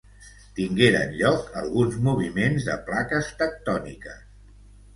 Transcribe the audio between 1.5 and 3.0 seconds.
alguns moviments de